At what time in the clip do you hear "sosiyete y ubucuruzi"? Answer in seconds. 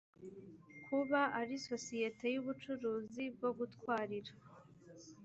1.69-3.23